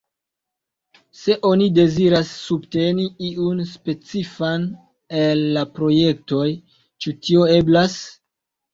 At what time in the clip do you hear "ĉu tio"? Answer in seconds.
6.85-7.51